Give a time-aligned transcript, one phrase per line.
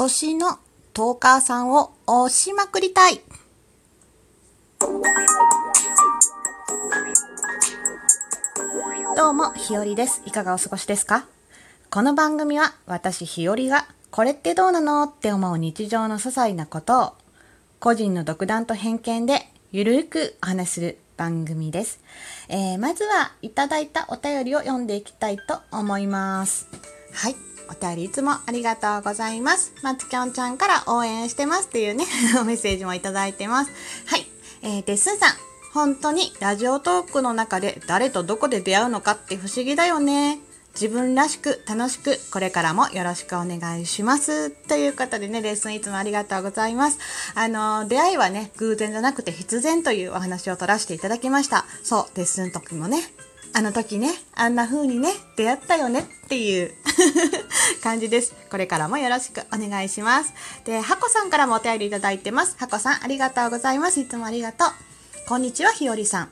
[0.00, 0.58] 推しの
[0.94, 3.20] トーカーさんを推しまくりたい。
[9.14, 10.22] どうも、ひよりです。
[10.24, 11.26] いかがお過ごしですか？
[11.90, 17.12] この番組は私ひよりがこれってどうなのって思う日常の些細なことを
[17.78, 22.00] 個人の独断と偏見でゆるくお話しする番組です。
[22.48, 26.68] えー、まずはいただいたお便りを読んでいきたいと思います。
[27.12, 27.36] はい。
[27.70, 29.72] お便りいつもありがとうございます。
[29.82, 32.04] まつきょんちゃんから応援してますっていうね、
[32.44, 33.70] メッセージもいただいてます。
[34.06, 34.26] はい。
[34.62, 35.50] えー、で、すんさん。
[35.72, 40.40] 本当にラジオトークの中で誰とどこで出会うのかって不思議だよね。
[40.74, 44.50] 自分らしく楽しくこれからもよろしくお願いします。
[44.50, 46.98] ということでね、レッスンいつもありがとうございます。
[47.34, 51.66] あの、出会いはね、偶然じゃなくて必然というお話を取らせていただきました。
[51.82, 53.02] そう、レッスン時もね、
[53.52, 56.72] あの時ね、あんな風にね、出会ったよねっていう
[57.80, 58.34] 感じです。
[58.50, 60.32] これからもよろしくお願いします。
[60.64, 62.56] で、ハコさんからもお便りいただいてます。
[62.58, 64.00] ハコさんありがとうございます。
[64.00, 64.68] いつもありがとう。
[65.28, 66.28] こんにちは、ひよりさん。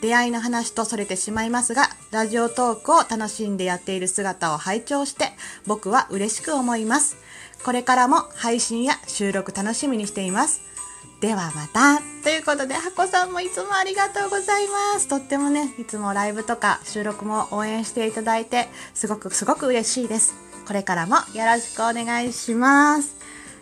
[0.00, 5.32] 出会いの話とそれてしまいますが、ラジオトークを楽しんでやっている姿を拝聴して、
[5.66, 7.16] 僕は嬉しく思います。
[7.64, 10.62] これからも配信や収録楽しみにしています。
[11.20, 12.00] ではまた。
[12.22, 15.06] ということで、ハコさんもいつもありがとうございます。
[15.06, 20.49] とってもね、いつもライブとか収録も応援していただいて、すごくすごく嬉しいです。
[20.66, 23.16] これからもよろしくお願いします。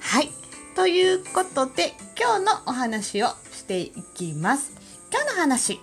[0.00, 0.30] はい。
[0.74, 4.72] ということで、今日のお話をしていきます。
[5.12, 5.80] 今日の話。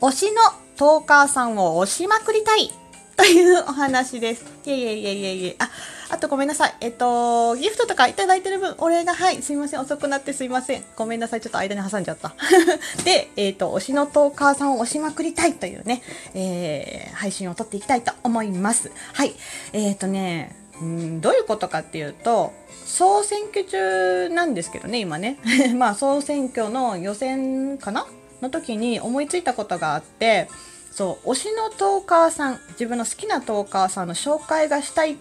[0.00, 0.40] 推しの
[0.76, 2.70] トーカーさんを推しまくりたい
[3.16, 4.44] というお話です。
[4.64, 5.56] いえいえいえいえいえ。
[5.58, 5.70] あ、
[6.10, 6.74] あとごめんなさい。
[6.80, 9.80] えっと、ギフトとかいただいてる分、お礼が、はい、すいません。
[9.80, 10.84] 遅くなってすいません。
[10.96, 11.40] ごめんなさい。
[11.40, 12.34] ちょっと間に挟んじゃった。
[13.04, 16.02] で、えっと、推しのトーカーさんを推しまくりたいというね、
[16.34, 18.90] えー、配信を撮っていきたいと思います。
[19.12, 19.34] はい。
[19.72, 22.52] えっ、とね、うん、どういうことかっていうと、
[22.86, 25.38] 総選挙中なんですけどね、今ね。
[25.76, 28.06] まあ、総選挙の予選かな？
[28.40, 30.48] の時に思いついたことがあって、
[30.90, 35.16] そう、推しのトーカーさん、自分の好きなトーカーさんの紹介がしたいっ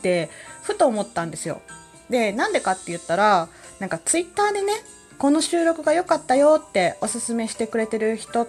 [0.00, 0.30] て、
[0.62, 1.60] ふと思ったんですよ。
[2.08, 4.72] で、なんでかって言ったら、なんか twitter でね、
[5.18, 8.46] この収録が良かったよっておすすめしてくれてる人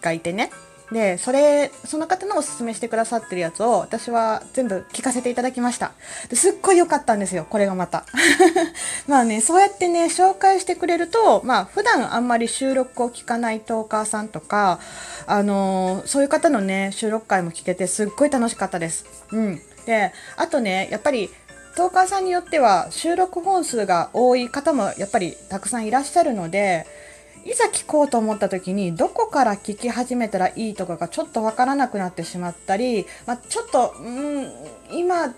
[0.00, 0.50] がいてね。
[0.92, 5.92] で、それ、その方のおすすめしてくださってるやつを私は全部聞かせていただきました。
[6.28, 8.04] ですっごい良かったんですよ、これがまた。
[9.08, 14.78] まあね、そうやってね、紹介してくれると、まあ普段あんまり収録を聞かないトーカーさんとか、
[15.26, 19.06] あのーそういう方のね、収録回も聞けてすっごい楽しかったです。
[19.30, 19.62] うん。
[19.86, 21.30] で、あとね、やっぱり、
[21.74, 26.86] トーカーさんによっては収録本数が多い方もやっぱりたくさんいらっしゃるので、
[27.44, 34.48] いざ聞こうと思った時にどこから聞き始めたらいいとかがちょっとわからなくなってしまったり、まあ、ちょっと、うん、
[34.92, 35.34] 今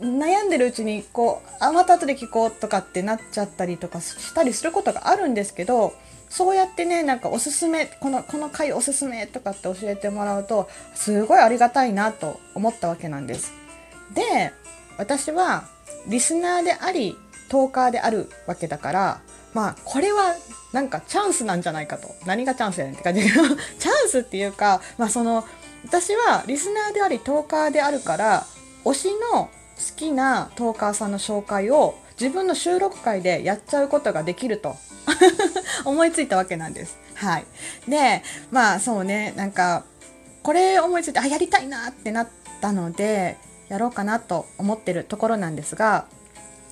[0.00, 5.94] 悩んでるうちにこうあまた後で聞こうとかってなっちゃったりとかしたりすることがあるんですけど
[6.28, 13.52] そうやってねなんかおすすめこのこの回おすすめとかって教えてもらうとすごいありがたいなと思ったわけなんです。
[14.14, 14.52] で
[14.98, 15.64] 私は
[16.08, 17.16] リスナーであり
[17.48, 19.20] トーカーであるわけだから
[19.54, 20.34] まあこれは
[20.72, 23.42] なんかチャンスなんじゃないかと何がチャンスやねんって感じだけど
[23.78, 25.44] チャンスっていうかまあその
[25.84, 28.46] 私はリスナーでありトーカーであるから
[28.84, 29.50] 推しの好
[29.96, 34.76] きなトーカーさんの紹介を自分の収録会でやっちゃうことができると
[35.84, 36.98] 思いついたわけなんです。
[37.14, 37.46] はい。
[37.88, 39.84] で、まあそうね、なんか、
[40.42, 42.28] これ思いついて、あ、やりたいなってなっ
[42.60, 43.36] たので、
[43.68, 46.06] やろうかなと思ってるところなんですが、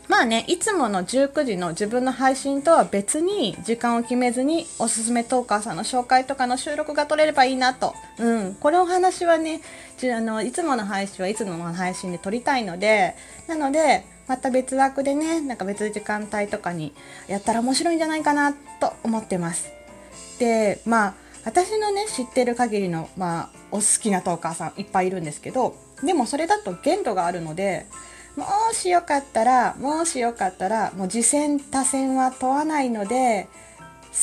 [0.08, 7.94] まあね、いつもの19時の自分の配信とは別に時間を決めずにおすすめトーカーさんの紹介とかの収録が取れればいいなと。
[8.18, 8.54] うん。
[8.56, 9.62] これお話はね、
[10.02, 13.14] あの、いつもの配信はいつもの配信で撮りたいので、
[13.48, 16.92] なので、また別枠でね、なんか別時間帯とかに
[17.26, 19.70] やったら面白いんじゃないかなと思ってます。
[20.38, 21.14] で、まあ、
[21.44, 27.86] 私のね、知ってる限りの、まあ、お好きなトーカーさんいっぱいいるんですけど、でもそれだと限度があるので、
[28.36, 33.48] もしよかったら、もしよかったら、もう次戦多戦は問わないので、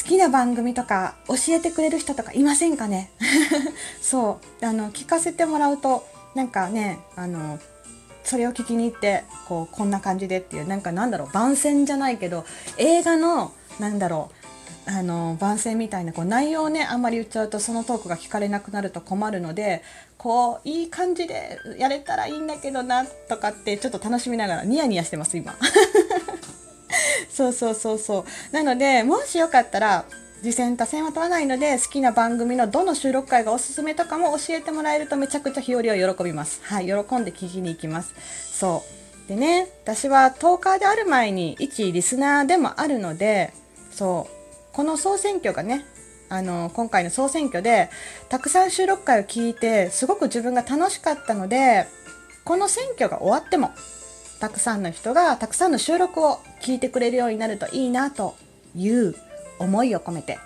[0.03, 3.11] 好きな番組とか教えてくれる人とかいませんかね？
[4.01, 6.05] そう、あの、聞かせてもらうと、
[6.35, 7.59] なんかね、あの、
[8.23, 12.45] それを聞きに行って、こう、こんな感じでっていう、なんかなんだろう、番宣じゃないけど、
[12.77, 14.35] 映画の、なんだろう、
[14.85, 19.83] あの番宣みたいなこう内容をねあんまり言っちゃうとそのトークが聞かれなくなると困るので
[20.17, 25.55] こういい感じでやれたらいいんだけどなとかってちょっと楽しみながらニヤニヤしてます今。
[27.29, 28.55] そうそうそうそう。
[28.55, 30.05] なのでもしよかったら
[30.41, 36.61] 次戦多戦は問わないので好きな番組のどの収録回がおすすめとかも教えてもらえるとめちゃくちゃ日和は喜びます。
[36.63, 38.13] はい喜んで聞きに行きます。
[38.51, 38.83] そ
[39.25, 39.29] う。
[39.29, 43.53] でね私はトーカーである前に一リスナーでもあるので
[43.91, 44.40] そう。
[44.73, 45.85] この総選挙がね
[46.29, 47.89] あの今回の総選挙で
[48.29, 51.87] たくさん収録回を聞いてすごく自分が楽しかったので
[52.45, 53.71] この選挙が終わっても
[54.39, 58.35] たくさんの人がたくさんの収録を聞いてくれるようになるといいなと
[58.75, 59.15] いう
[59.59, 60.39] 思いを込めて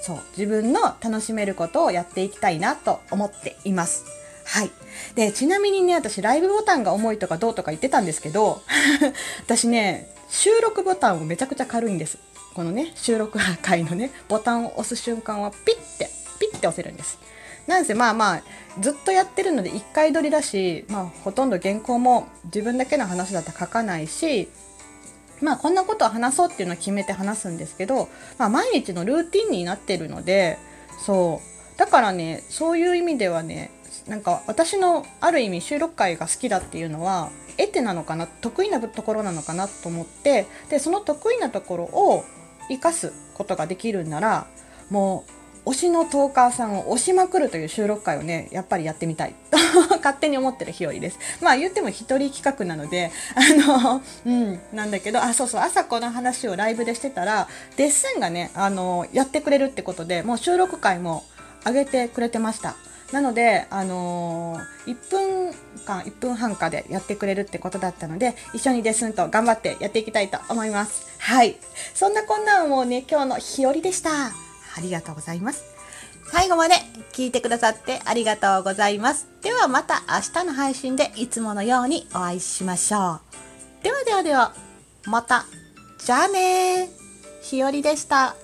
[0.00, 4.04] そう自分の楽しめることをやっていきたいなと思っています。
[4.46, 4.70] はい。
[5.14, 8.62] で、ちなみにね、私ライブボタンが重いとかどうとか言ってたんですけど、
[9.44, 12.18] 私ね、収録ボタンをめちゃくちゃ軽いんです。
[12.60, 17.18] このね、収録回のね、ボタンを押す瞬間はピッて、ピッて押せるんです。
[17.66, 18.42] なんせまあまあ、
[18.80, 24.50] ずっとやってるので1回撮りだし、まあほとんど原稿も自分だけの話だと書かないし、
[25.40, 30.58] まあこんなことを話そうっていうのを決めて話すんですけど、まあ毎日のルーティンになってるので、
[31.06, 31.78] そう。
[31.78, 33.70] だからね、そういう意味ではね、
[34.06, 42.22] なんか私のある意味収録会が好きだっていうのは、エテなのかな、得意なところなのかなと思って、で、その得意なところを
[42.70, 44.46] 生かすことができるんなら、
[44.88, 45.24] も
[45.66, 49.34] う推しのトーカーさんを推しまくるという収録会をね、やっぱりやってみたい。
[49.50, 49.58] と
[49.98, 51.18] 勝手に思ってる日和です。
[51.40, 61.24] まあ言っても一人企画なので、あの、うん、なんだけど、あ、そうそう、朝この話をライブでしてたら、デッスンがね、あの、やってくれるってことで、もう収録会も
[61.64, 62.76] 上げてくれてました。
[63.12, 65.54] なので、あのー、1分
[65.84, 71.06] 間、1分半かでやってくれるってことだったので、一緒にデスンと頑張ってやっていきたいと思います。
[71.18, 71.56] はい。
[71.94, 74.10] そんなこんなもうね、今日の日和でした。
[74.10, 75.64] ありがとうございます。
[76.32, 76.74] 最後まで
[77.12, 79.26] 聞いてくださってありがとうございます。
[79.42, 83.20] ではまた明日の配信でいつものようにお会いしましょう。
[83.82, 84.54] ではではでは、
[85.06, 85.46] また。
[85.98, 87.42] じゃあねー。
[87.42, 88.36] ひよりでした。